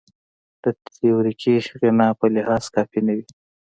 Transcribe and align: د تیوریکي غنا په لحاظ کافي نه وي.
د 0.63 0.65
تیوریکي 0.95 1.55
غنا 1.79 2.09
په 2.19 2.25
لحاظ 2.35 2.63
کافي 2.75 2.99
نه 3.07 3.13
وي. 3.17 3.25